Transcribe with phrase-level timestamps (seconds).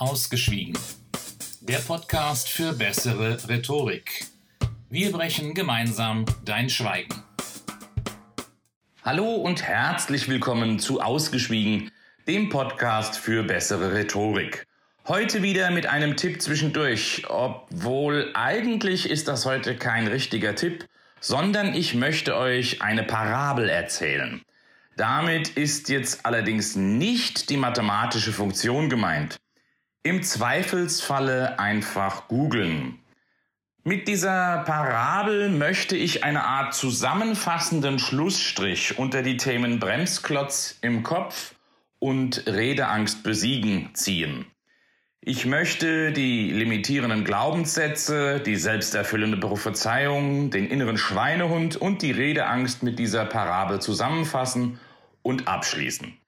[0.00, 0.72] Ausgeschwiegen.
[1.60, 4.24] Der Podcast für bessere Rhetorik.
[4.88, 7.22] Wir brechen gemeinsam dein Schweigen.
[9.04, 11.90] Hallo und herzlich willkommen zu Ausgeschwiegen,
[12.26, 14.66] dem Podcast für bessere Rhetorik.
[15.06, 20.88] Heute wieder mit einem Tipp zwischendurch, obwohl eigentlich ist das heute kein richtiger Tipp,
[21.20, 24.40] sondern ich möchte euch eine Parabel erzählen.
[24.96, 29.38] Damit ist jetzt allerdings nicht die mathematische Funktion gemeint.
[30.02, 33.00] Im Zweifelsfalle einfach googeln.
[33.84, 41.54] Mit dieser Parabel möchte ich eine Art zusammenfassenden Schlussstrich unter die Themen Bremsklotz im Kopf
[41.98, 44.46] und Redeangst besiegen ziehen.
[45.20, 52.98] Ich möchte die limitierenden Glaubenssätze, die selbsterfüllende Prophezeiung, den inneren Schweinehund und die Redeangst mit
[52.98, 54.80] dieser Parabel zusammenfassen
[55.20, 56.19] und abschließen.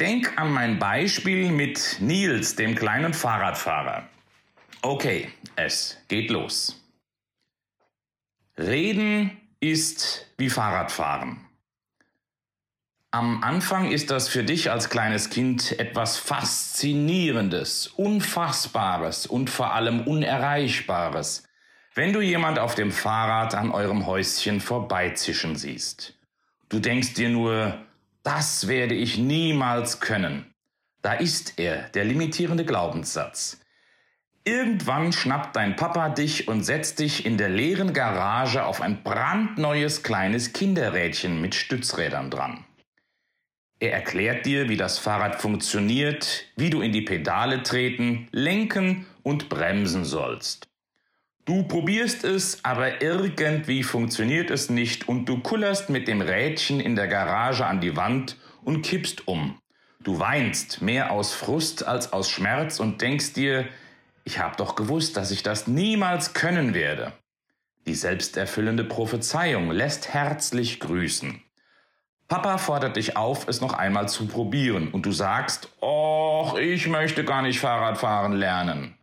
[0.00, 4.08] Denk an mein Beispiel mit Nils, dem kleinen Fahrradfahrer.
[4.80, 6.82] Okay, es geht los.
[8.56, 11.44] Reden ist wie Fahrradfahren.
[13.10, 20.06] Am Anfang ist das für dich als kleines Kind etwas Faszinierendes, Unfassbares und vor allem
[20.06, 21.44] Unerreichbares,
[21.94, 26.14] wenn du jemand auf dem Fahrrad an eurem Häuschen vorbeizischen siehst.
[26.70, 27.84] Du denkst dir nur,
[28.22, 30.54] das werde ich niemals können.
[31.02, 33.60] Da ist er, der limitierende Glaubenssatz.
[34.44, 40.02] Irgendwann schnappt dein Papa dich und setzt dich in der leeren Garage auf ein brandneues
[40.02, 42.64] kleines Kinderrädchen mit Stützrädern dran.
[43.78, 49.48] Er erklärt dir, wie das Fahrrad funktioniert, wie du in die Pedale treten, lenken und
[49.48, 50.69] bremsen sollst.
[51.44, 56.96] Du probierst es, aber irgendwie funktioniert es nicht und du kullerst mit dem Rädchen in
[56.96, 59.58] der Garage an die Wand und kippst um.
[60.02, 63.66] Du weinst mehr aus Frust als aus Schmerz und denkst dir,
[64.24, 67.12] ich hab doch gewusst, dass ich das niemals können werde.
[67.86, 71.42] Die selbsterfüllende Prophezeiung lässt herzlich grüßen.
[72.28, 77.24] Papa fordert dich auf, es noch einmal zu probieren und du sagst, Och, ich möchte
[77.24, 78.96] gar nicht Fahrrad fahren lernen.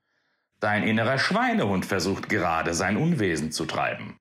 [0.60, 4.20] Dein innerer Schweinehund versucht gerade sein Unwesen zu treiben.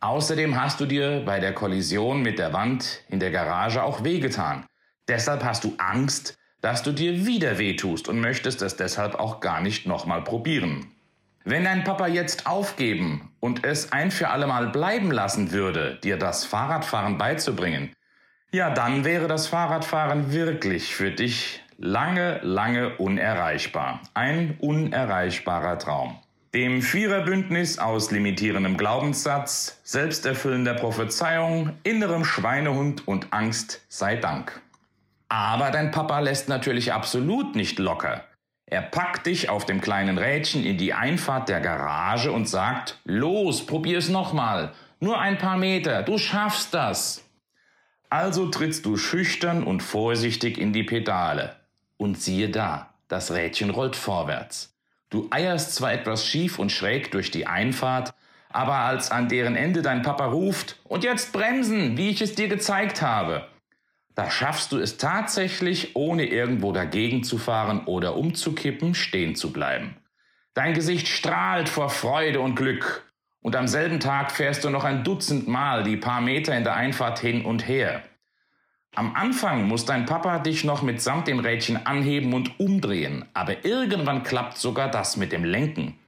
[0.00, 4.66] Außerdem hast du dir bei der Kollision mit der Wand in der Garage auch wehgetan.
[5.08, 9.60] Deshalb hast du Angst, dass du dir wieder wehtust und möchtest es deshalb auch gar
[9.60, 10.92] nicht nochmal probieren.
[11.44, 16.44] Wenn dein Papa jetzt aufgeben und es ein für allemal bleiben lassen würde, dir das
[16.44, 17.94] Fahrradfahren beizubringen,
[18.52, 24.00] ja, dann wäre das Fahrradfahren wirklich für dich lange, lange unerreichbar.
[24.14, 26.18] Ein unerreichbarer Traum.
[26.54, 34.62] Dem Viererbündnis aus limitierendem Glaubenssatz, selbsterfüllender Prophezeiung, innerem Schweinehund und Angst sei Dank.
[35.28, 38.24] Aber dein Papa lässt natürlich absolut nicht locker.
[38.64, 43.66] Er packt dich auf dem kleinen Rädchen in die Einfahrt der Garage und sagt, los,
[43.66, 44.72] probier's nochmal.
[44.98, 47.22] Nur ein paar Meter, du schaffst das.
[48.08, 51.56] Also trittst du schüchtern und vorsichtig in die Pedale.
[51.96, 54.74] Und siehe da, das Rädchen rollt vorwärts.
[55.10, 58.12] Du eierst zwar etwas schief und schräg durch die Einfahrt,
[58.50, 62.48] aber als an deren Ende dein Papa ruft, und jetzt bremsen, wie ich es dir
[62.48, 63.46] gezeigt habe,
[64.16, 69.94] da schaffst du es tatsächlich, ohne irgendwo dagegen zu fahren oder umzukippen, stehen zu bleiben.
[70.54, 73.12] Dein Gesicht strahlt vor Freude und Glück.
[73.42, 76.74] Und am selben Tag fährst du noch ein Dutzend Mal die paar Meter in der
[76.74, 78.02] Einfahrt hin und her.
[78.96, 84.22] Am Anfang muss dein Papa dich noch mitsamt dem Rädchen anheben und umdrehen, aber irgendwann
[84.22, 85.98] klappt sogar das mit dem Lenken.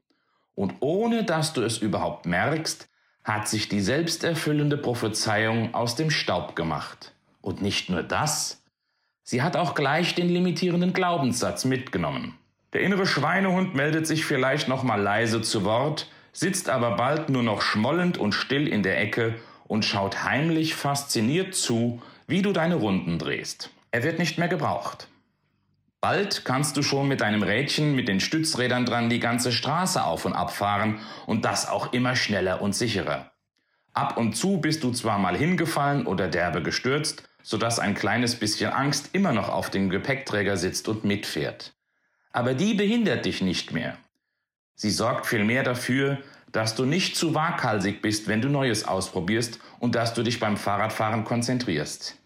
[0.55, 2.89] Und ohne dass du es überhaupt merkst,
[3.25, 7.13] hat sich die selbsterfüllende Prophezeiung aus dem Staub gemacht.
[7.43, 8.65] Und nicht nur das,
[9.23, 12.39] sie hat auch gleich den limitierenden Glaubenssatz mitgenommen.
[12.73, 17.43] Der innere Schweinehund meldet sich vielleicht noch mal leise zu Wort, sitzt aber bald nur
[17.43, 19.35] noch schmollend und still in der Ecke
[19.67, 23.71] und schaut heimlich fasziniert zu, wie du deine Runden drehst.
[23.91, 25.09] Er wird nicht mehr gebraucht.
[26.01, 30.27] Bald kannst du schon mit deinem Rädchen mit den Stützrädern dran die ganze Straße auf
[30.27, 33.33] und ab fahren und das auch immer schneller und sicherer.
[33.95, 38.71] Ab und zu bist du zwar mal hingefallen oder derbe gestürzt, sodass ein kleines bisschen
[38.73, 41.73] Angst immer noch auf dem Gepäckträger sitzt und mitfährt.
[42.31, 43.97] Aber die behindert dich nicht mehr.
[44.77, 46.19] Sie sorgt vielmehr dafür,
[46.53, 50.57] dass du nicht zu waghalsig bist, wenn du Neues ausprobierst und dass du dich beim
[50.57, 52.17] Fahrradfahren konzentrierst.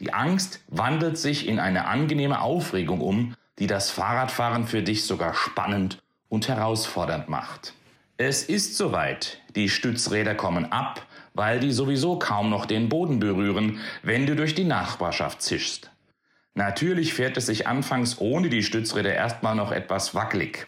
[0.00, 5.34] Die Angst wandelt sich in eine angenehme Aufregung um, die das Fahrradfahren für dich sogar
[5.34, 7.74] spannend und herausfordernd macht.
[8.16, 9.42] Es ist soweit.
[9.54, 14.54] Die Stützräder kommen ab, weil die sowieso kaum noch den Boden berühren, wenn du durch
[14.54, 15.90] die Nachbarschaft zischst.
[16.54, 20.66] Natürlich fährt es sich anfangs ohne die Stützräder erstmal noch etwas wackelig.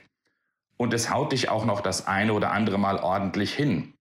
[0.77, 3.95] Und es haut dich auch noch das eine oder andere Mal ordentlich hin.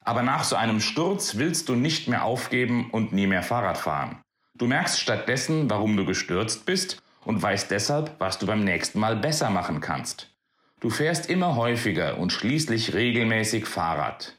[0.00, 4.23] Aber nach so einem Sturz willst du nicht mehr aufgeben und nie mehr Fahrrad fahren.
[4.56, 9.16] Du merkst stattdessen, warum du gestürzt bist und weißt deshalb, was du beim nächsten Mal
[9.16, 10.30] besser machen kannst.
[10.80, 14.36] Du fährst immer häufiger und schließlich regelmäßig Fahrrad.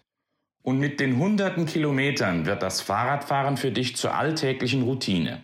[0.62, 5.44] Und mit den hunderten Kilometern wird das Fahrradfahren für dich zur alltäglichen Routine.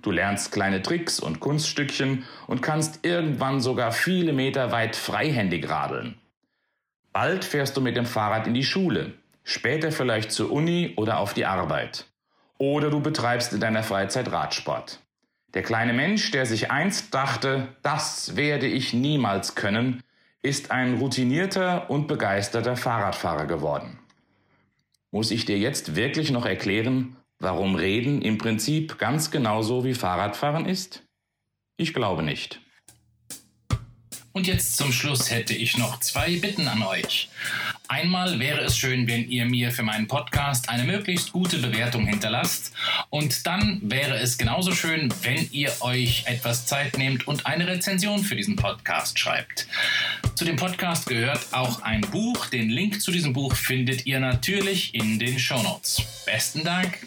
[0.00, 6.18] Du lernst kleine Tricks und Kunststückchen und kannst irgendwann sogar viele Meter weit freihändig radeln.
[7.12, 11.34] Bald fährst du mit dem Fahrrad in die Schule, später vielleicht zur Uni oder auf
[11.34, 12.06] die Arbeit.
[12.58, 15.00] Oder du betreibst in deiner Freizeit Radsport.
[15.54, 20.02] Der kleine Mensch, der sich einst dachte, das werde ich niemals können,
[20.42, 23.98] ist ein routinierter und begeisterter Fahrradfahrer geworden.
[25.10, 30.66] Muss ich dir jetzt wirklich noch erklären, warum Reden im Prinzip ganz genauso wie Fahrradfahren
[30.66, 31.02] ist?
[31.76, 32.60] Ich glaube nicht.
[34.32, 37.28] Und jetzt zum Schluss hätte ich noch zwei Bitten an euch.
[37.88, 42.72] Einmal wäre es schön, wenn ihr mir für meinen Podcast eine möglichst gute Bewertung hinterlasst.
[43.10, 48.22] Und dann wäre es genauso schön, wenn ihr euch etwas Zeit nehmt und eine Rezension
[48.22, 49.66] für diesen Podcast schreibt.
[50.34, 52.46] Zu dem Podcast gehört auch ein Buch.
[52.46, 56.02] Den Link zu diesem Buch findet ihr natürlich in den Show Notes.
[56.26, 56.98] Besten Dank.